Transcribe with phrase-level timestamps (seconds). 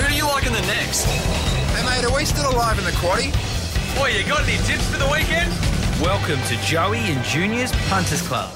[0.00, 1.04] Who do you like in the next?
[1.04, 3.30] Hey mate, are we still alive in the quaddy?
[3.98, 5.52] Boy, you got any tips for the weekend?
[6.00, 8.50] Welcome to Joey and Junior's Punters Club.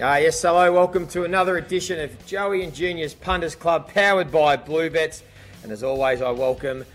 [0.00, 0.72] Ah, yes, hello.
[0.72, 5.20] Welcome to another edition of Joey and Junior's Punters Club, powered by Bluebets.
[5.62, 6.86] And as always, I welcome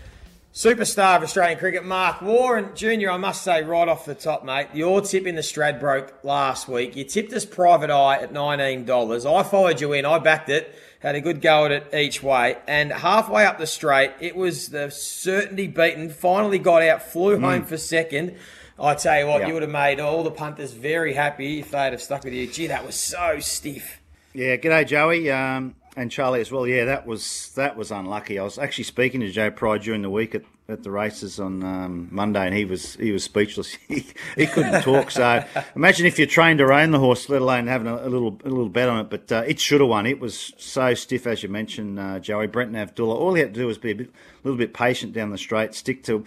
[0.52, 2.62] superstar of Australian cricket, Mark Waugh.
[2.74, 6.66] Junior, I must say, right off the top, mate, your tip in the Stradbroke last
[6.66, 9.38] week, you tipped us private eye at $19.
[9.38, 12.56] I followed you in, I backed it, had a good go at it each way.
[12.66, 17.64] And halfway up the straight, it was the certainty beaten, finally got out, flew home
[17.64, 18.36] for second.
[18.80, 19.48] I tell you what, Yeah.
[19.48, 22.46] you would have made all the punters very happy if they'd have stuck with you.
[22.46, 24.00] Gee, that was so stiff.
[24.34, 26.66] Yeah, g'day Joey um, and Charlie as well.
[26.66, 28.38] Yeah, that was that was unlucky.
[28.38, 31.62] I was actually speaking to Joe Pride during the week at, at the races on
[31.62, 33.74] um, Monday, and he was he was speechless.
[33.88, 35.10] he, he couldn't talk.
[35.10, 38.38] So imagine if you're trained to own the horse, let alone having a, a little
[38.44, 39.10] a little bet on it.
[39.10, 40.06] But uh, it should have won.
[40.06, 42.46] It was so stiff, as you mentioned, uh, Joey.
[42.46, 43.14] Brenton Avdulla.
[43.14, 44.10] All he had to do was be a bit,
[44.44, 46.24] little bit patient down the straight, stick to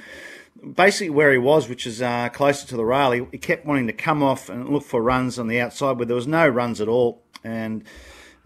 [0.76, 3.12] basically where he was, which is uh, closer to the rail.
[3.12, 6.08] He, he kept wanting to come off and look for runs on the outside, but
[6.08, 7.84] there was no runs at all, and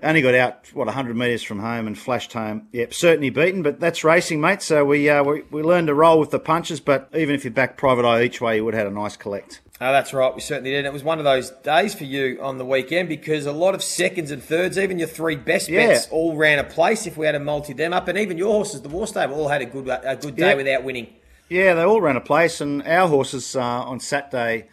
[0.03, 2.67] only got out what 100 metres from home and flashed home.
[2.71, 4.61] Yep, certainly beaten, but that's racing, mate.
[4.61, 7.52] So we uh, we, we learned to roll with the punches, but even if you
[7.52, 9.61] back private eye each way, you would have had a nice collect.
[9.81, 10.33] Oh, that's right.
[10.33, 10.77] We certainly did.
[10.79, 13.75] And it was one of those days for you on the weekend because a lot
[13.75, 15.87] of seconds and thirds, even your three best Yeah.
[15.87, 18.07] bets, all ran a place if we had a multi them up.
[18.07, 20.55] And even your horses, the Waugh Stable, all had a good a good day Yeah.
[20.55, 21.07] without winning.
[21.49, 24.65] Yeah, they all ran a place, and our horses uh, on Saturday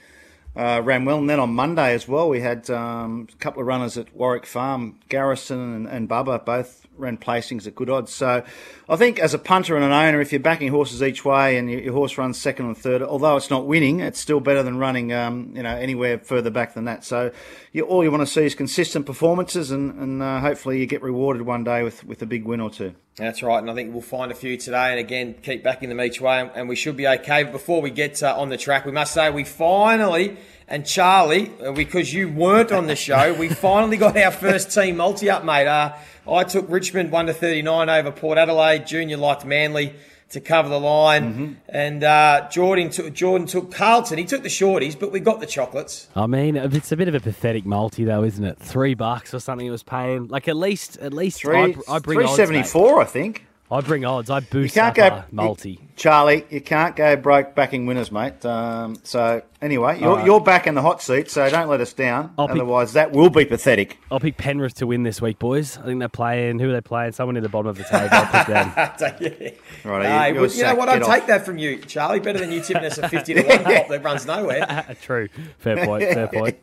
[0.56, 1.18] uh, ran well.
[1.18, 4.46] And then on Monday as well, we had um, a couple of runners at Warwick
[4.46, 8.12] Farm, Garrison and, and Bubba, both ran placings at good odds.
[8.14, 8.42] So
[8.88, 11.70] I think as a punter and an owner, if you're backing horses each way and
[11.70, 15.12] your, horse runs second and third, although it's not winning, it's still better than running
[15.12, 17.04] um, you know anywhere further back than that.
[17.04, 17.30] So
[17.72, 21.02] you, all you want to see is consistent performances, and, and uh, hopefully you get
[21.02, 22.94] rewarded one day with, with a big win or two.
[23.16, 24.90] That's right, and I think we'll find a few today.
[24.90, 27.42] And again, keep backing them each way, and- and we should be okay.
[27.42, 30.36] But before we get uh, on the track, we must say we finally,
[30.68, 34.96] and Charlie, uh, because you weren't on the show, we finally got our first team
[34.96, 35.66] multi up, mate.
[35.66, 35.94] Uh,
[36.30, 38.86] I took Richmond one to thirty nine over Port Adelaide.
[38.86, 39.94] Junior liked Manly
[40.30, 44.16] to cover the line, and uh, Jordan took Jordan took Carlton.
[44.18, 46.08] He took the shorties, but we got the chocolates.
[46.16, 48.58] I mean, it's a bit of a pathetic multi, though, isn't it?
[48.58, 49.66] Three bucks or something.
[49.66, 52.60] It was paying like at least, at least Three, I, I bring three odds, seventy
[52.60, 52.66] mate.
[52.68, 53.44] four, I think.
[53.72, 54.30] I bring odds.
[54.30, 55.80] I boost You boost can't up go a multi.
[55.96, 56.44] Charlie.
[56.50, 58.44] You can't go broke backing winners, mate.
[58.44, 60.26] Um, so anyway, you're, right.
[60.26, 62.32] you're back in the hot seat, so don't let us down.
[62.38, 63.98] I'll pick- Otherwise, that will be pathetic.
[64.10, 65.78] I'll pick Penrith to win this week, boys.
[65.78, 66.58] I think they're playing.
[66.58, 67.12] Who are they playing?
[67.12, 68.08] Someone in the bottom of the table.
[68.10, 68.72] I'll pick them.
[69.20, 69.90] yeah.
[69.90, 70.88] Right, Hey, you- well, you're you know what?
[70.88, 72.20] I'd take that from you, Charlie.
[72.20, 74.96] Better than you tipping us a fifty to one pop that runs nowhere.
[75.02, 75.28] True.
[75.58, 76.04] Fair point.
[76.04, 76.58] Fair point.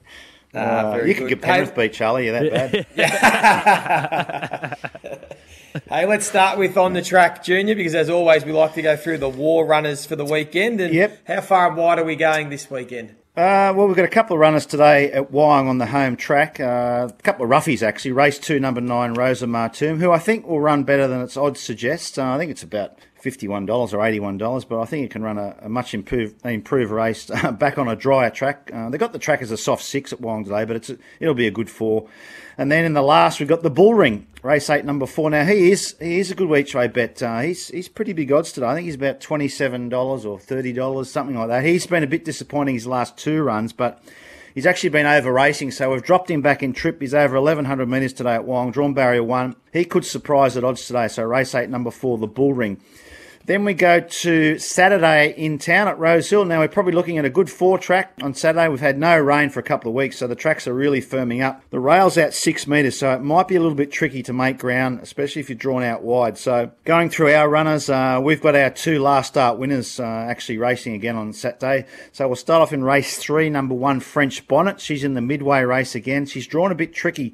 [0.54, 1.30] Uh, you can good.
[1.30, 2.26] get Penrith Hey, beat, Charlie.
[2.26, 4.78] You're that bad.
[5.88, 8.98] Hey, let's start with on the track, Junior, because as always, we like to go
[8.98, 10.82] through the Waugh runners for the weekend.
[10.82, 11.20] And Yep.
[11.28, 13.12] how far and wide are we going this weekend?
[13.38, 16.60] Uh, well, we've got a couple of runners today at Wyong on the home track.
[16.60, 18.12] Uh, a couple of roughies, actually.
[18.14, 21.60] Race two, number nine, Rosa Martoum, who I think will run better than its odds
[21.60, 22.18] suggest.
[22.18, 25.56] Uh, I think it's about $51 or $81, but I think it can run a,
[25.62, 28.72] a much improved, improved race uh, back on a drier track.
[28.74, 31.34] Uh, they got the track as a soft six at Wyong today, but it's it'll
[31.34, 32.08] be a good four.
[32.58, 35.30] And then in the last, we've got the Bull Ring, race eight, number four.
[35.30, 37.22] Now, he is he is a good each way bet.
[37.22, 38.68] Uh, he's he's pretty big odds today.
[38.68, 39.92] I think he's about $27
[40.26, 41.64] or $30, something like that.
[41.64, 44.04] He's been a bit disappointing his last two runs, but
[44.56, 47.00] He's actually been over racing, so we've dropped him back in trip.
[47.00, 49.56] He's over 1100 metres today at Wyong, drawn barrier one.
[49.72, 52.82] He could surprise at odds today, so race eight, number four, the Bull Ring.
[53.50, 56.46] Then we go to Saturday in town at Rosehill.
[56.46, 58.68] Now we're probably looking at a good four track on Saturday.
[58.68, 61.44] We've had no rain for a couple of weeks, so the tracks are really firming
[61.44, 61.64] up.
[61.72, 64.60] The rail's out six metres, so it might be a little bit tricky to make
[64.60, 66.38] ground, especially if you're drawn out wide.
[66.38, 70.60] So going through our runners, uh, we've got our two last start winners uh, actually
[70.60, 71.88] racing again on Saturday.
[72.12, 74.80] So we'll start off in race three, number one, French Bonnet.
[74.80, 76.28] She's in the midway race again.
[76.28, 77.34] She's drawn a bit tricky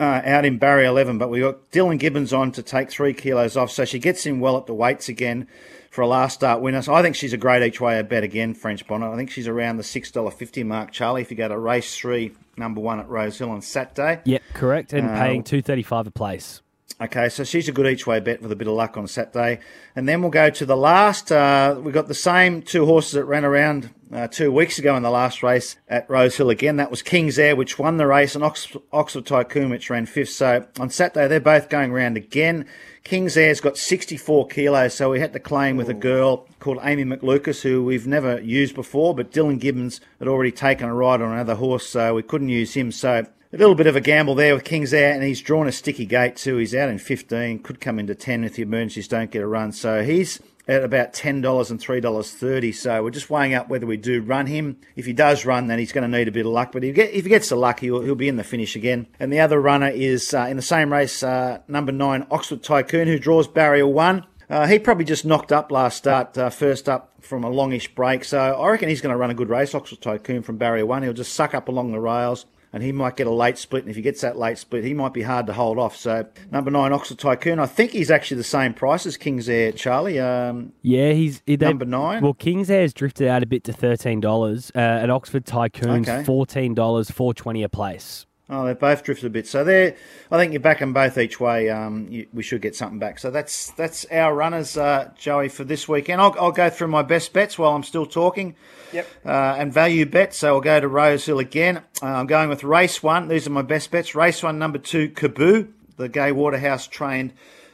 [0.00, 3.56] uh, out in barrier 11, but we got Dylan Gibbons on to take three kilos
[3.56, 5.46] off, so she gets in well at the weights again
[5.90, 6.80] for a last start winner.
[6.82, 9.12] So I think she's a great each way bet again, French Bonnet.
[9.12, 12.80] I think she's around the $6.50 mark, Charlie, if you go to race three, number
[12.80, 14.20] one at Rosehill on Saturday.
[14.24, 14.92] Yep, correct.
[14.92, 16.62] And Uh, paying two thirty five a place.
[17.02, 19.60] Okay, so she's a good each way bet with a bit of luck on Saturday.
[19.96, 21.32] And then we'll go to the last.
[21.32, 25.02] Uh, we've got the same two horses that ran around uh, two weeks ago in
[25.02, 26.76] the last race at Rosehill again.
[26.76, 30.30] That was King's Air, which won the race, and Ox- Oxford Tycoon, which ran fifth.
[30.30, 32.66] So on Saturday, they're both going around again.
[33.02, 37.04] King's Air's got 64 kilos, so we had to claim with a girl called Amy
[37.04, 41.32] McLucas, who we've never used before, but Dylan Gibbons had already taken a ride on
[41.32, 42.92] another horse, so we couldn't use him.
[42.92, 45.72] So A little bit of a gamble there with King's out, and he's drawn a
[45.72, 46.58] sticky gate too.
[46.58, 49.72] He's out in 15, could come into 10 if the emergencies don't get a run.
[49.72, 50.38] So he's
[50.68, 52.72] at about $10 and $3.30.
[52.72, 54.76] So we're just weighing up whether we do run him.
[54.94, 56.70] If he does run, then he's going to need a bit of luck.
[56.70, 59.08] But if he, gets the luck, he'll, he'll be in the finish again.
[59.18, 63.08] And the other runner is uh, in the same race, uh, number nine, Oxford Tycoon,
[63.08, 64.26] who draws barrier one.
[64.48, 68.22] Uh, he probably just knocked up last start, uh, first up from a longish break.
[68.22, 71.02] So I reckon he's going to run a good race, Oxford Tycoon from barrier one.
[71.02, 73.82] He'll just suck up along the rails and he might get a late split.
[73.84, 75.96] And if he gets that late split, he might be hard to hold off.
[75.96, 77.58] So number nine, Oxford Tycoon.
[77.58, 80.18] I think he's actually the same price as King's Air, Charlie.
[80.20, 82.22] Um, Yeah, he's he- they- Number nine?
[82.22, 86.24] Well, King's Air's drifted out a bit to thirteen dollars, uh, and Oxford Tycoon's Okay.
[86.24, 88.26] fourteen dollars, four twenty a place.
[88.52, 89.46] Oh, they both drifted a bit.
[89.46, 89.94] So there,
[90.28, 91.70] I think you back them both each way.
[91.70, 93.20] Um, you, we should get something back.
[93.20, 96.20] So that's that's our runners, uh, Joey, for this weekend.
[96.20, 98.56] I'll, I'll go through my best bets while I'm still talking.
[98.92, 99.06] Yep.
[99.24, 100.38] Uh, and value bets.
[100.38, 101.76] So I'll go to Rosehill again.
[102.02, 103.28] Uh, I'm going with race one.
[103.28, 104.16] These are my best bets.
[104.16, 107.32] Race one, number two, Kaboo, the Gai Waterhouse trained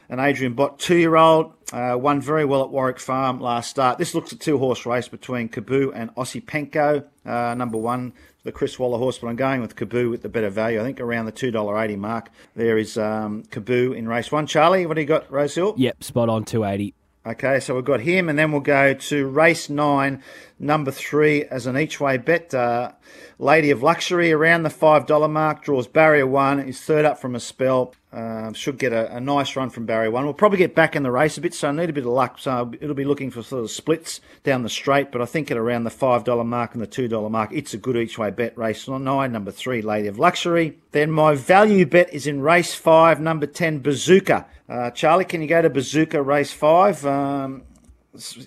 [0.09, 1.53] an Adrian Bott two year old.
[1.73, 3.97] Uh, won very well at Warwick Farm last start.
[3.97, 8.79] This looks a two horse race between Kaboo and Ossipenko, Uh, number one, the Chris
[8.79, 10.79] Waller horse, but I'm going with Kaboo with the better value.
[10.79, 12.29] I think around the $2.80 mark.
[12.55, 14.47] There is um, Kaboo in race one.
[14.47, 15.73] Charlie, what do you got, Rosehill?
[15.77, 16.93] Yep, spot on two eighty.
[17.25, 20.23] Okay, so we've got him, and then we'll go to race nine,
[20.59, 22.53] number three, as an each way bet.
[22.53, 22.91] Uh,
[23.39, 27.39] Lady of Luxury around the $5 mark, draws barrier one, is third up from a
[27.39, 27.93] spell.
[28.11, 30.23] Uh, should get a, a nice run from barrier one.
[30.23, 32.11] We'll probably get back in the race a bit, so I need a bit of
[32.11, 32.39] luck.
[32.39, 35.57] So it'll be looking for sort of splits down the straight, but I think at
[35.57, 38.57] around the $5 mark and the $2 mark, it's a good each way bet.
[38.57, 40.79] Race nine, number three, Lady of Luxury.
[40.93, 44.47] Then my value bet is in race five, number 10, Bazooka.
[44.67, 47.05] Uh, Charlie, can you go to Bazooka race five?
[47.05, 47.63] Um,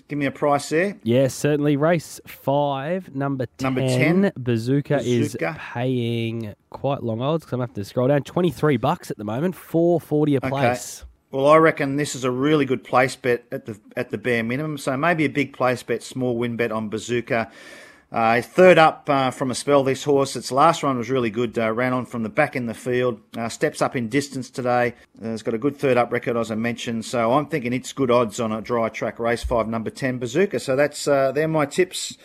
[0.07, 0.97] give me a price there.
[1.03, 1.75] Yes, certainly.
[1.77, 3.63] Race five, number 10.
[3.63, 8.07] Number 10, Bazooka, is paying quite long odds because I'm going to have to scroll
[8.07, 8.23] down.
[8.23, 11.05] 23 bucks at the moment, 440 a place.
[11.31, 14.43] Well, I reckon this is a really good place bet at the at the bare
[14.43, 14.77] minimum.
[14.77, 17.49] So maybe a big place bet, small win bet on Bazooka.
[18.11, 19.85] Uh, third up uh, from a spell.
[19.85, 21.57] This horse, its last run was really good.
[21.57, 23.21] Uh, ran on from the back in the field.
[23.37, 24.95] Uh, steps up in distance today.
[25.23, 27.05] Uh, it's got a good third up record, as I mentioned.
[27.05, 30.59] So I'm thinking it's good odds on a dry track race five, number ten Bazooka.
[30.59, 32.17] So that's uh, they're my tips,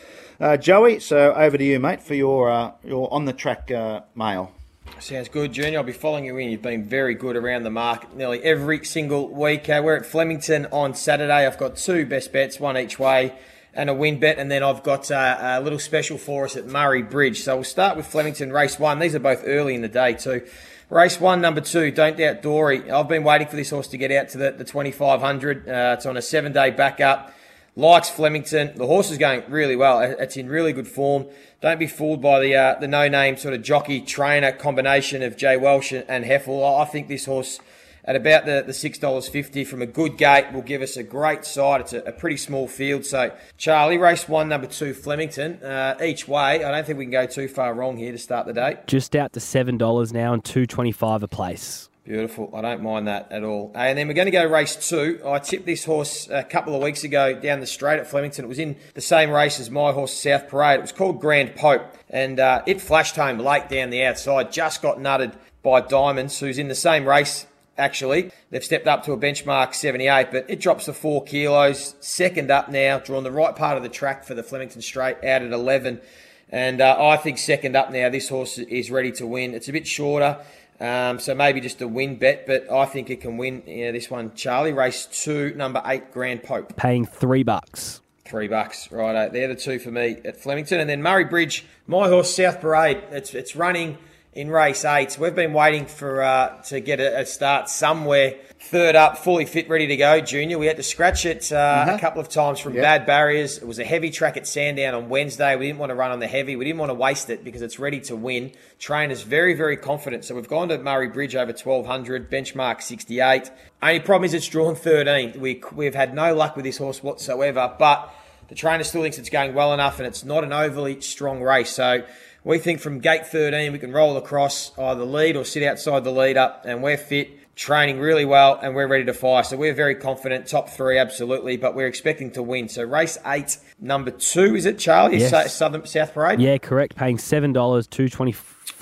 [0.59, 0.99] Joey.
[0.99, 3.71] So over to you, mate, for your your on the track
[4.17, 4.53] mail.
[4.99, 5.79] Sounds good, Junior.
[5.79, 6.51] I'll be following you in.
[6.51, 9.67] You've been very good around the market nearly every single week.
[9.69, 11.47] We're at Flemington on Saturday.
[11.47, 13.35] I've got two best bets, one each way,
[13.77, 14.39] and a win bet.
[14.39, 17.43] And then I've got uh, a little special for us at Murray Bridge.
[17.43, 18.99] So we'll start with Flemington race one.
[18.99, 20.47] These are both early in the day, too.
[20.89, 22.91] Race one, number two, Don't Doubt Dory.
[22.91, 25.69] I've been waiting for this horse to get out to the, the 2500.
[25.69, 27.33] Uh, it's on a seven day backup
[27.77, 28.73] likes Flemington.
[28.75, 30.01] The horse is going really well.
[30.01, 31.27] It's in really good form.
[31.61, 35.37] Don't be fooled by the uh, the no name sort of jockey trainer combination of
[35.37, 36.81] Jay Welsh and Heffel.
[36.81, 37.61] I think this horse
[38.07, 41.03] at about the, the six dollars fifty from a good gate will give us a
[41.03, 41.81] great side.
[41.81, 43.05] It's a, a pretty small field.
[43.05, 45.63] So Charlie, race one, number two, Flemington.
[45.63, 48.47] Uh, each way, I don't think we can go too far wrong here to start
[48.47, 48.79] the day.
[48.87, 51.89] Just out to $7 now and 225 a place.
[52.07, 52.53] Beautiful.
[52.55, 53.73] I don't mind that at all.
[53.75, 55.21] And then we're going to go to race two.
[55.27, 58.45] I tipped this horse a couple of weeks ago down the straight at Flemington.
[58.45, 60.79] It was in the same race as my horse, South Parade.
[60.79, 61.83] It was called Grand Pope.
[62.09, 66.59] And uh, it flashed home late down the outside, just got nutted by Diamonds, who's
[66.59, 67.47] in the same race,
[67.79, 68.31] actually.
[68.51, 71.95] They've stepped up to a benchmark 78, but it drops to four kilos.
[72.01, 75.43] Second up now, drawn the right part of the track for the Flemington straight out
[75.43, 76.01] at 11.
[76.49, 79.55] And uh, I think second up now, this horse is ready to win.
[79.55, 80.39] It's a bit shorter.
[80.79, 84.11] Um, so maybe just a win bet, but I think it can win yeah, this
[84.11, 84.35] one.
[84.35, 86.77] Charlie, race two, number eight, Grand Pope.
[86.77, 88.03] Paying three bucks.
[88.27, 89.33] Three bucks, right?
[89.33, 93.03] They're the two for me at Flemington, and then Murray Bridge, my horse South Parade.
[93.11, 93.99] It's it's running
[94.37, 95.13] in race eight.
[95.13, 98.35] So We've been waiting for uh, to get a, a start somewhere.
[98.59, 100.21] Third up, fully fit, ready to go.
[100.21, 103.59] Junior, we had to scratch it uh, a couple of times from bad barriers.
[103.59, 105.57] It was a heavy track at Sandown on Wednesday.
[105.57, 106.57] We didn't want to run on the heavy.
[106.57, 108.53] We didn't want to waste it because it's ready to win.
[108.79, 110.25] Trainer's very very confident.
[110.25, 113.51] So we've gone to Murray Bridge over twelve hundred, benchmark sixty eight.
[113.83, 115.41] Only problem is it's drawn thirteen.
[115.41, 118.13] We we've had no luck with this horse whatsoever, but
[118.49, 121.71] the trainer still thinks it's going well enough and it's not an overly strong race.
[121.71, 122.05] So
[122.47, 126.13] we think from gate 13 we can roll across either lead or sit outside the
[126.13, 129.43] lead up and we're fit, training really well and we're ready to fire.
[129.43, 132.69] So we're very confident, top three absolutely, but we're expecting to win.
[132.69, 135.19] So race eight, number two, is it Charlie?
[135.19, 135.55] Yes.
[135.55, 136.39] Southern South Parade?
[136.39, 136.97] Yeah, correct.
[136.97, 138.33] Paying $7, 220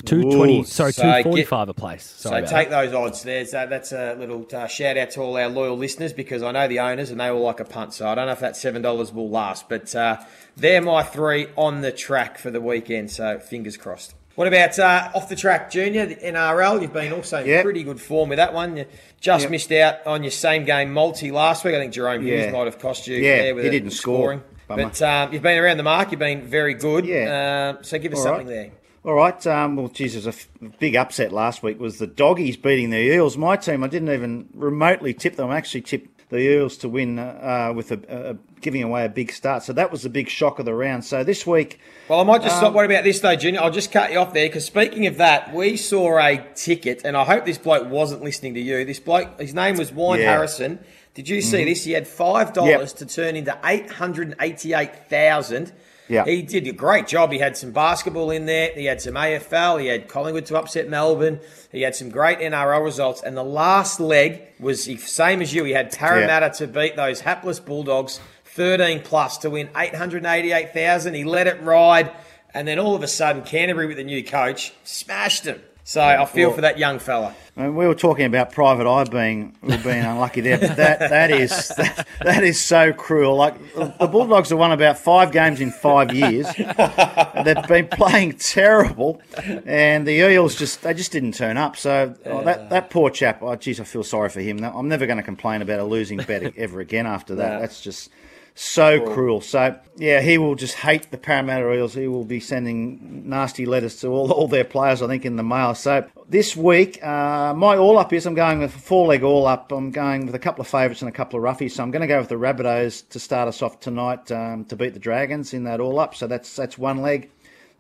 [0.07, 2.05] 220 Ooh, sorry, so get- 245 a place.
[2.05, 2.85] Sorry So take that.
[2.87, 3.23] those odds.
[3.23, 6.67] There's that's a little uh, shout out to all our loyal listeners because I know
[6.67, 7.95] the owners and they all like a punt.
[7.95, 10.17] So I don't know if that seven dollars will last, but uh,
[10.57, 13.11] they're my three on the track for the weekend.
[13.13, 14.15] So fingers crossed.
[14.35, 16.83] What about uh, off the track, Junior, the NRL?
[16.83, 17.63] You've been also in Yep.
[17.65, 18.77] pretty good form with that one.
[18.77, 18.87] You
[19.21, 19.51] just Yep.
[19.51, 21.75] missed out on your same game multi last week.
[21.75, 22.51] I think Jahrome Hughes Yeah.
[22.51, 24.17] might have cost you Yeah, there with he didn't score.
[24.19, 24.43] scoring.
[24.67, 24.85] Bummer.
[24.85, 26.11] But um, you've been around the mark.
[26.11, 27.05] You've been very good.
[27.07, 27.77] Yeah.
[27.79, 28.53] Uh, so give us All something right.
[28.55, 28.71] there.
[29.05, 29.47] All right.
[29.47, 30.49] Um, well, geez, there's a f-
[30.81, 31.79] big upset last week.
[31.79, 33.37] Was the doggies beating the Eels?
[33.37, 35.51] My team, I didn't even remotely tip them.
[35.51, 39.31] I actually tipped the Eels to win uh, with a, a, giving away a big
[39.33, 39.63] start.
[39.63, 41.05] So that was the big shock of the round.
[41.05, 41.79] So this week,
[42.09, 42.73] Well, I might just Um, stop.
[42.75, 43.61] What about this though, Junior?
[43.61, 47.17] I'll just cut you off there because speaking of that, we saw a ticket, and
[47.17, 48.85] I hope this bloke wasn't listening to you.
[48.85, 50.27] This bloke, his name was Warren Yeah.
[50.27, 50.35] Mm-hmm.
[50.37, 50.79] Harrison.
[51.15, 51.85] Did you see this?
[51.85, 52.97] He had five dollars Yep.
[52.99, 55.73] to turn into eight hundred eighty-eight thousand.
[56.09, 56.25] Yeah.
[56.25, 57.33] he did a great job.
[57.33, 58.71] He had some basketball in there.
[58.75, 59.81] He had some AFL.
[59.81, 61.41] He had Collingwood to upset Melbourne.
[61.73, 63.23] He had some great NRL results.
[63.23, 65.65] And the last leg was the same as you.
[65.65, 70.73] He had Parramatta to beat those hapless Bulldogs, thirteen plus to win eight hundred eighty-eight
[70.75, 71.15] thousand.
[71.15, 72.13] He let it ride.
[72.53, 75.61] And then all of a sudden, Canterbury with the new coach smashed him.
[75.87, 77.35] So I feel for that young fella.
[77.59, 81.31] I mean, we were talking about private eye being being unlucky there, but that that
[81.31, 83.37] is that, that is so cruel.
[83.37, 86.47] Like the Bulldogs have won about five games in five years.
[86.57, 89.21] They've been playing terrible,
[89.67, 91.77] and the Eels just they just didn't turn up.
[91.77, 93.43] So oh, that that poor chap.
[93.43, 94.65] Oh, geez, I feel sorry for him.
[94.65, 97.61] I'm never going to complain about a losing bet ever again after that.
[97.61, 98.11] That's just
[98.55, 99.41] so cruel.
[99.41, 101.95] So yeah, he will just hate the Parramatta Eels.
[101.95, 105.43] He will be sending nasty letters to all, all their players, I think, in the
[105.43, 105.75] mail.
[105.75, 109.47] So this week, uh, my all up is I'm going with a four leg all
[109.47, 109.73] up.
[109.73, 111.73] I'm going with a couple of favourites and a couple of roughies.
[111.73, 114.77] So I'm going to go with the Rabbitohs to start us off tonight um, to
[114.77, 116.15] beat the Dragons in that all up.
[116.15, 117.31] So that's that's one leg.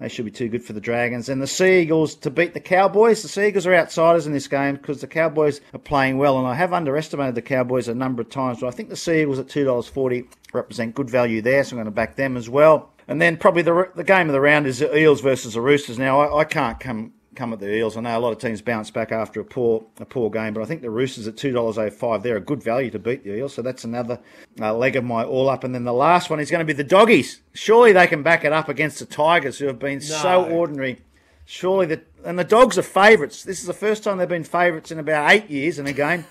[0.00, 1.28] They should be too good for the Dragons.
[1.28, 3.22] And the Sea Eagles to beat the Cowboys.
[3.22, 6.38] The Sea Eagles are outsiders in this game because the Cowboys are playing well.
[6.38, 9.22] And I have underestimated the Cowboys a number of times, but I think the Sea
[9.22, 11.62] Eagles at $2.40 represent good value there.
[11.62, 12.90] So I'm going to back them as well.
[13.06, 15.98] And then probably the, the game of the round is the Eels versus the Roosters.
[15.98, 17.96] Now, I, I can't come come at the Eels.
[17.96, 20.62] I know a lot of teams bounce back after a poor a poor game, but
[20.62, 22.22] I think the Roosters at two dollars oh five.
[22.22, 24.20] They're a good value to beat the Eels, so that's another
[24.60, 25.64] uh, leg of my all up.
[25.64, 27.40] And then the last one is going to be the Doggies.
[27.52, 31.00] Surely they can back it up against the Tigers, who have been so ordinary.
[31.46, 33.42] Surely the and the Dogs are favourites.
[33.42, 36.24] This is the first time they've been favourites in about eight years in a game.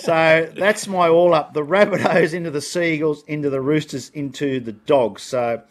[0.00, 1.52] so that's my all up.
[1.52, 5.22] The Rabbitohs into the Sea Eagles, into the Roosters, into the Dogs.
[5.22, 5.62] So.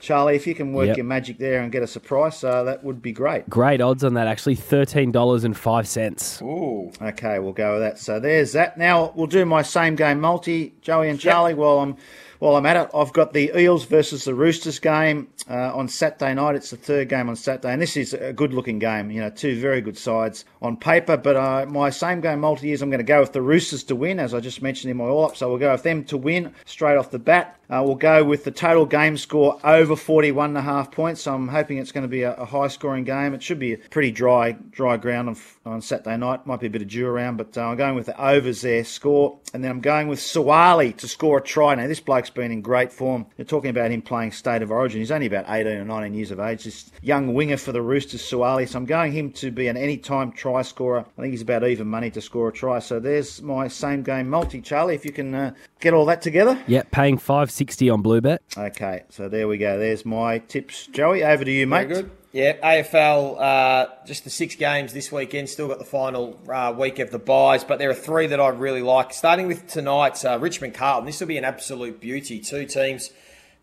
[0.00, 0.96] Charlie, if you can work Yep.
[0.96, 3.48] your magic there and get us a price, uh, that would be great.
[3.50, 4.56] Great odds on that, actually.
[4.56, 6.42] $13.05.
[6.42, 6.90] Ooh.
[7.02, 7.98] Okay, we'll go with that.
[7.98, 8.78] So there's that.
[8.78, 11.54] Now we'll do my same game multi, Joey and Charlie.
[11.54, 11.96] While I'm
[12.40, 16.32] while I'm at it, I've got the Eels versus the Roosters game uh, on Saturday
[16.34, 16.56] night.
[16.56, 19.10] It's the third game on Saturday, and this is a good looking game.
[19.10, 21.18] You know, two very good sides on paper.
[21.18, 23.94] But uh, my same game multi is I'm going to go with the Roosters to
[23.94, 25.36] win, as I just mentioned in my all up.
[25.36, 27.58] So we'll go with them to win straight off the bat.
[27.68, 31.20] Uh, we'll go with the total game score over 41 and a half points.
[31.20, 33.32] So I'm hoping it's going to be a, a high scoring game.
[33.34, 36.46] It should be a pretty dry dry ground on, on Saturday night.
[36.46, 38.82] Might be a bit of dew around, but uh, I'm going with the overs there
[38.82, 39.38] score.
[39.52, 41.74] And then I'm going with Suaalii to score a try.
[41.74, 43.26] Now, this bloke's been in great form.
[43.36, 45.00] You're talking about him playing state of origin.
[45.00, 46.64] He's only about 18 or 19 years of age.
[46.64, 48.68] This young winger for the Roosters, Suaalii.
[48.68, 51.04] So I'm going him to be an anytime try scorer.
[51.18, 52.78] I think he's about even money to score a try.
[52.78, 54.94] So there's my same game multi, Charlie.
[54.94, 56.62] If you can uh, get all that together.
[56.66, 58.38] Yep, paying 560 on Bluebet.
[58.56, 59.78] Okay, so there we go.
[59.78, 60.86] There's my tips.
[60.86, 61.88] Joey, over to you, mate.
[61.88, 62.10] Very good.
[62.32, 65.48] Yeah, AFL, uh, just the six games this weekend.
[65.48, 68.48] Still got the final uh, week of the buys, but there are three that I
[68.48, 69.12] really like.
[69.12, 71.06] Starting with tonight's uh, Richmond Carlton.
[71.06, 72.38] This will be an absolute beauty.
[72.38, 73.10] Two teams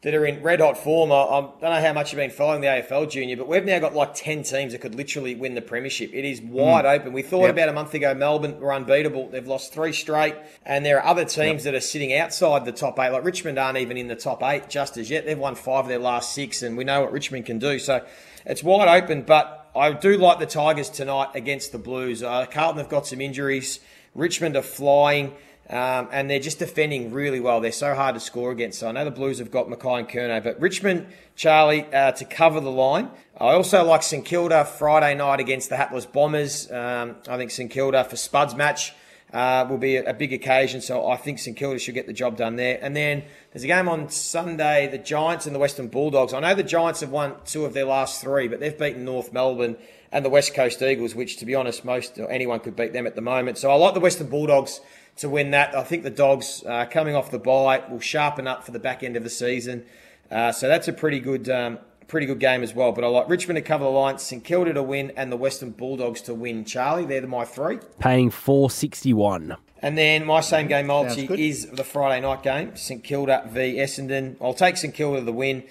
[0.02, 1.14] that are in red hot form.
[1.14, 3.80] I, I don't know how much you've been following the AFL junior, but we've now
[3.80, 6.14] got like 10 teams that could literally win the Premiership.
[6.14, 7.14] It is wide open.
[7.14, 7.52] We thought Yep.
[7.52, 9.30] about a month ago Melbourne were unbeatable.
[9.30, 13.00] They've lost three straight, and there are other teams that are sitting outside the top
[13.00, 13.12] eight.
[13.12, 15.26] Like Richmond aren't even in the top eight just as yet.
[15.26, 17.80] They've won five of their last six, and we know what Richmond can do.
[17.80, 18.06] So
[18.48, 22.24] it's wide open, but I do like the Tigers tonight against the Blues.
[22.24, 23.80] Uh, Carlton have got some injuries.
[24.16, 25.34] Richmond are flying.
[25.70, 27.60] Um, and they're just defending really well.
[27.60, 28.80] They're so hard to score against.
[28.80, 32.24] So I know the Blues have got McKay and Curnow, but Richmond, Charlie, uh, to
[32.24, 33.12] cover the line.
[33.38, 36.72] I also like St Kilda Friday night against the Hatless Bombers.
[36.72, 38.94] Um, I think St Kilda for Spuds match
[39.34, 40.82] uh, will be a, a big occasion.
[40.82, 42.80] So I think St Kilda should get the job done there.
[42.82, 46.34] And then there's a game on Sunday, the Giants and the Western Bulldogs.
[46.34, 49.34] I know the Giants have won two of their last three, but they've beaten North
[49.34, 49.78] Melbourne
[50.12, 53.06] and the West Coast Eagles, which, to be honest, most or anyone could beat them
[53.06, 53.58] at the moment.
[53.58, 54.80] So I like the Western Bulldogs
[55.18, 55.76] to win that.
[55.76, 59.04] I think the Dogs, uh, coming off the bye, will sharpen up for the back
[59.04, 59.86] end of the season.
[60.32, 62.92] Uh, so that's a pretty good, um, pretty good game as well.
[62.92, 65.72] But I like Richmond to cover the line, St Kilda to win, and the Western
[65.72, 66.66] Bulldogs to win.
[66.66, 67.80] Charlie, they're my three.
[68.00, 69.58] Paying 461.
[69.82, 74.36] And then my same game multi is the Friday night game, St Kilda v Essendon.
[74.42, 75.64] I'll take St Kilda to the win.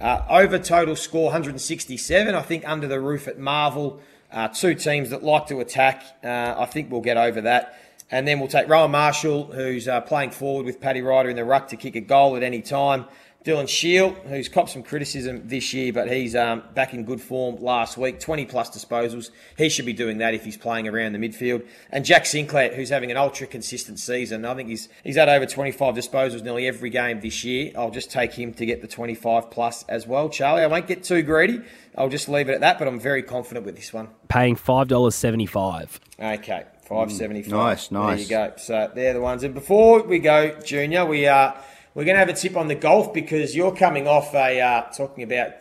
[0.00, 2.34] Uh, over total score 167.
[2.34, 4.00] I think under the roof at Marvel,
[4.32, 6.02] uh, two teams that like to attack.
[6.24, 7.78] Uh, I think we'll get over that.
[8.10, 11.44] And then we'll take Rowan Marshall, who's uh, playing forward with Paddy Ryder in the
[11.44, 13.06] ruck to kick a goal at any time.
[13.44, 17.56] Dylan Shiel, who's copped some criticism this year, but he's um, back in good form
[17.56, 19.30] last week, 20 plus disposals.
[19.58, 21.66] He should be doing that if he's playing around the midfield.
[21.90, 24.44] And Jack Sinclair, who's having an ultra consistent season.
[24.44, 27.72] I think he's he's had over 25 disposals nearly every game this year.
[27.76, 30.28] I'll just take him to get the 25 plus as well.
[30.28, 31.62] Charlie, I won't get too greedy.
[31.98, 34.08] I'll just leave it at that, but I'm very confident with this one.
[34.28, 35.98] Paying $5.75.
[36.18, 37.50] Okay, 575.
[37.50, 38.28] nice, nice.
[38.28, 38.56] There you go.
[38.56, 39.42] So they're the ones.
[39.42, 41.56] And before we go, Junior, we are.
[41.94, 44.82] We're going to have a tip on the golf because you're coming off a uh,
[44.96, 45.52] talking about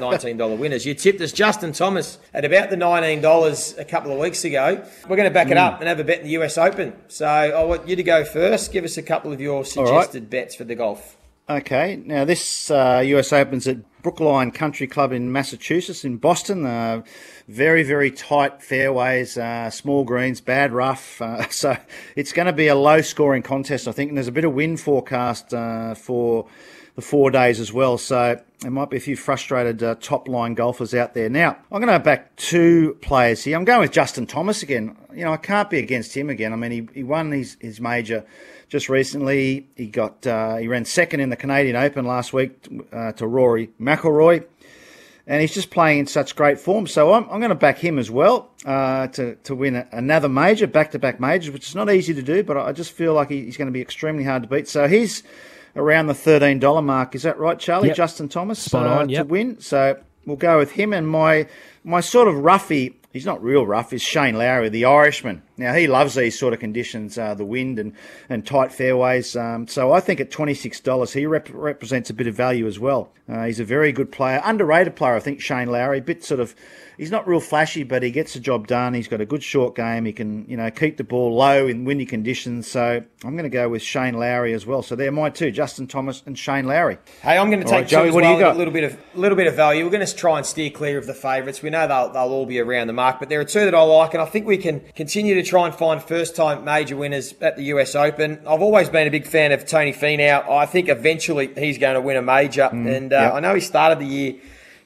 [0.00, 0.84] nineteen dollar winners.
[0.84, 4.84] You tipped us Justin Thomas at about the nineteen dollars a couple of weeks ago.
[5.08, 6.92] We're going to back it up and have a bet in the US Open.
[7.08, 8.70] So I want you to go first.
[8.70, 11.16] Give us a couple of your suggested bets for the golf.
[11.48, 16.66] Okay, now this uh, US Opens at Brookline Country Club in Massachusetts, in Boston.
[16.66, 17.02] Uh,
[17.48, 21.20] very, very tight fairways, uh, small greens, bad rough.
[21.20, 21.76] Uh, so
[22.16, 24.08] it's going to be a low scoring contest, I think.
[24.08, 26.46] And there's a bit of wind forecast uh, for
[26.94, 27.96] the four days as well.
[27.96, 31.28] So there might be a few frustrated uh, top line golfers out there.
[31.28, 33.56] Now, I'm going to back two players here.
[33.56, 34.96] I'm going with Justin Thomas again.
[35.14, 36.52] You know, I can't be against him again.
[36.52, 38.24] I mean, he, he won his, his major
[38.72, 39.68] just recently.
[39.76, 43.68] He got uh, he ran second in the Canadian Open last week uh, to Rory
[43.78, 44.46] McIlroy,
[45.26, 46.86] and he's just playing in such great form.
[46.86, 50.66] So I'm, I'm going to back him as well uh, to to win another major,
[50.66, 53.28] back to back majors, which is not easy to do, but I just feel like
[53.28, 54.68] he, he's going to be extremely hard to beat.
[54.68, 55.22] So he's
[55.76, 57.14] around the thirteen dollar mark.
[57.14, 57.88] Is that right, Charlie?
[57.88, 57.96] Yep.
[57.98, 59.26] Justin Thomas Spot uh, on, yep.
[59.26, 59.60] to win.
[59.60, 61.46] So we'll go with him and my
[61.84, 62.98] my sort of roughie.
[63.12, 63.92] He's not real rough.
[63.92, 65.42] Is Shane Lowry, the Irishman.
[65.58, 67.92] Now he loves these sort of conditions, uh, the wind and,
[68.30, 69.36] and tight fairways.
[69.36, 72.66] Um, so I think at twenty six dollars, he rep- represents a bit of value
[72.66, 73.12] as well.
[73.28, 75.14] Uh, he's a very good player, underrated player.
[75.14, 76.54] I think Shane Lowry, a bit sort of.
[76.98, 78.92] He's not real flashy, but he gets the job done.
[78.92, 80.04] He's got a good short game.
[80.04, 82.70] He can, you know, keep the ball low in windy conditions.
[82.70, 84.82] So I'm going to go with Shane Lowry as well.
[84.82, 86.98] So they're my two: Justin Thomas and Shane Lowry.
[87.22, 88.56] Hey, I'm going to take right, Joey, two as what do you well, got?
[88.56, 89.84] A little bit of little bit of value.
[89.84, 91.62] We're going to try and steer clear of the favourites.
[91.62, 93.82] We know they'll, they'll all be around the mark, but there are two that I
[93.82, 97.34] like, and I think we can continue to try and find first time major winners
[97.40, 98.38] at the US Open.
[98.46, 100.48] I've always been a big fan of Tony Finau.
[100.48, 103.34] I think eventually he's going to win a major, and uh, yep.
[103.34, 104.34] I know he started the year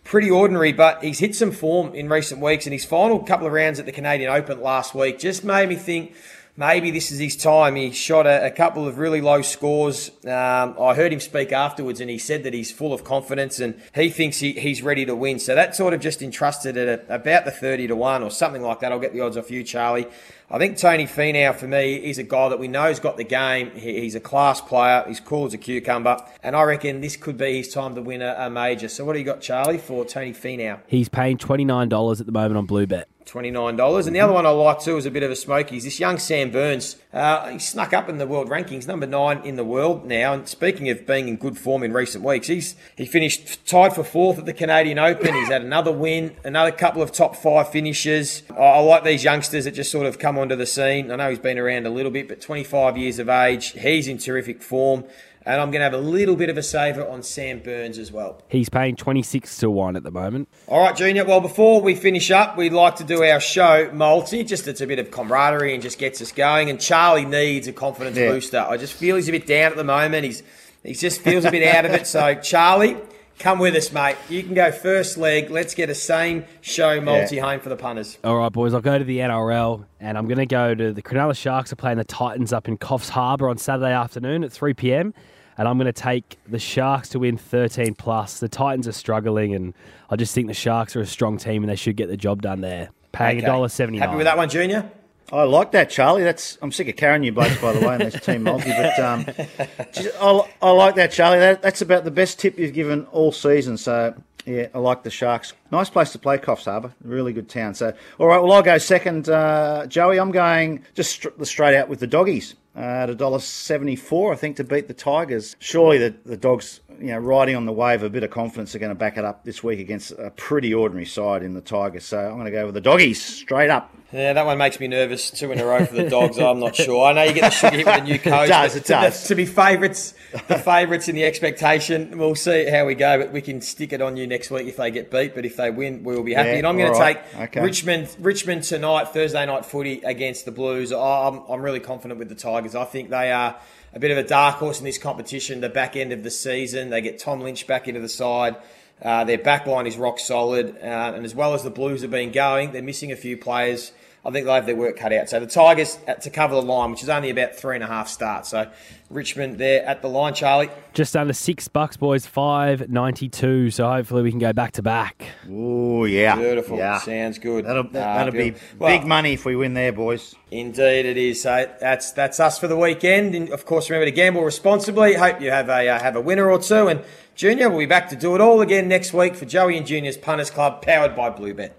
[0.07, 3.53] pretty ordinary, but he's hit some form in recent weeks, and his final couple of
[3.53, 6.15] rounds at the Canadian Open last week just made me think
[6.57, 7.77] maybe this is his time.
[7.77, 10.11] He shot a, a couple of really low scores.
[10.25, 13.81] Um, I heard him speak afterwards, and he said that he's full of confidence and
[13.95, 15.39] he thinks he, he's ready to win.
[15.39, 18.63] So that sort of just entrusted at a, about the 30 to 1 or something
[18.63, 18.93] like that.
[18.93, 20.07] I'll get the odds off you, Charlie.
[20.49, 23.73] I think Tony Finau, for me, is a guy that we know's got the game.
[23.73, 25.05] He, he's a class player.
[25.07, 26.19] He's cool as a cucumber.
[26.43, 28.89] And I reckon this could be his time to win a, a major.
[28.89, 30.81] So what do you got, Charlie, for Tony Finau?
[30.87, 33.09] He's paying $29 at the moment on Blue Bet.
[33.27, 34.07] $29.
[34.07, 35.77] And the other one I like too is a bit of a smoky.
[35.77, 36.97] Is this young Sam Burns.
[37.13, 40.33] Uh, he snuck up in the world rankings, number nine in the world now.
[40.33, 44.05] And speaking of being in good form in recent weeks, he's he finished tied for
[44.05, 45.35] fourth at the Canadian Open.
[45.35, 48.45] He's had another win, another couple of top five finishes.
[48.51, 51.11] I, I like these youngsters that just sort of come onto the scene.
[51.11, 54.19] I know he's been around a little bit, but 25 years of age, he's in
[54.19, 55.05] terrific form.
[55.47, 58.11] And I'm going to have a little bit of a saver on Sam Burns as
[58.11, 58.43] well.
[58.49, 60.49] He's paying 26 to 1 at the moment.
[60.67, 61.25] All right, Junior.
[61.25, 64.43] Well, before we finish up, we'd like to do our show multi.
[64.43, 66.69] Just it's a bit of camaraderie and just gets us going.
[66.69, 68.31] And Charlie needs a confidence Yeah.
[68.33, 68.59] booster.
[68.69, 70.25] I just feel he's a bit down at the moment.
[70.25, 70.43] He's
[70.83, 72.07] he just feels a bit out of it.
[72.09, 72.97] So Charlie,
[73.39, 74.17] come with us, mate.
[74.29, 75.51] You can go first leg.
[75.51, 78.19] Let's get a same show multi home for the punters.
[78.25, 81.03] All right, boys, I'll go to the NRL and I'm going to go to the
[81.03, 84.75] Cronulla Sharks are playing the Titans up in Coffs Harbour on Saturday afternoon at 3
[84.75, 85.15] p.m.
[85.59, 88.41] And I'm going to take the Sharks to win 13 plus.
[88.41, 89.73] The Titans are struggling, and
[90.11, 92.43] I just think the Sharks are a strong team and they should get the job
[92.43, 92.91] done there.
[93.13, 93.47] Paying Okay.
[93.47, 93.99] a dollar seventy.
[93.99, 94.91] Happy with that one, Junior?
[95.33, 96.23] I like that, Charlie.
[96.23, 98.69] That's I'm sick of carrying you blokes, by the way, in this team multi.
[98.71, 99.25] But um,
[99.93, 101.39] just- I, I like that, Charlie.
[101.39, 103.77] That, that's about the best tip you've given all season.
[103.79, 104.15] So
[104.45, 105.55] yeah, I like the Sharks.
[105.73, 106.95] Nice place to play, Coffs Harbour.
[107.03, 107.75] Really good town.
[107.75, 110.21] So all right, well I'll go second, uh, Joey.
[110.21, 112.55] I'm going just str- straight out with the doggies.
[112.77, 115.57] At a dollar seventy-four, I think, to beat the Tigers.
[115.59, 118.75] Surely the, the dogs, you know, riding on the wave, of a bit of confidence,
[118.75, 121.63] are going to back it up this week against a pretty ordinary side in the
[121.63, 122.05] Tigers.
[122.05, 123.95] So I'm going to go with the doggies straight up.
[124.13, 125.31] Yeah, that one makes me nervous.
[125.33, 126.39] Two in a row for the dogs.
[126.39, 127.07] I'm not sure.
[127.07, 128.45] I know you get the sugar hit with the new coach.
[128.47, 129.23] It does, it does.
[129.23, 130.15] To, to be favourites,
[130.47, 132.17] the favourites in the expectation.
[132.17, 134.77] We'll see how we go, but we can stick it on you next week if
[134.77, 135.35] they get beat.
[135.35, 136.51] But if they win, we will be happy.
[136.51, 137.61] Yeah, and I'm going to take Okay.
[137.61, 140.93] Richmond, Richmond tonight, Thursday night footy against the Blues.
[140.93, 142.77] I'm, I'm really confident with the Tigers.
[142.77, 143.57] I think they are
[143.93, 145.61] a bit of a dark horse in this competition.
[145.61, 148.57] The back end of the season, they get Tom Lynch back into the side.
[149.03, 152.11] Uh, their back line is rock solid, uh, and as well as the Blues have
[152.11, 153.93] been going, they're missing a few players.
[154.25, 155.29] I think they'll have their work cut out.
[155.29, 157.87] So the Tigers uh, to cover the line, which is only about three and a
[157.87, 158.49] half starts.
[158.49, 158.69] So
[159.09, 160.69] Richmond there at the line, Charlie.
[160.95, 162.27] Just under six bucks, boys.
[162.27, 163.71] Five ninety two.
[163.71, 165.27] So hopefully we can go back to back.
[165.49, 166.77] Oh yeah, Beautiful.
[166.77, 167.67] Yeah, Sounds good.
[167.67, 168.79] that'll Uh, that'll be beautiful.
[168.81, 170.35] Well, big money if we win there, boys.
[170.51, 171.43] Indeed, it is.
[171.43, 173.37] So that's that's us for the weekend.
[173.37, 175.15] And of course, remember to gamble responsibly.
[175.15, 176.89] Hope you have a uh, have a winner or two.
[176.89, 177.05] And
[177.37, 180.17] Junior, we'll be back to do it all again next week for Joey and Junior's
[180.17, 181.73] Punters Club, powered by Bluebet.